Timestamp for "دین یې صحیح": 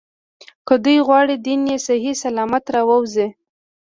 1.45-2.13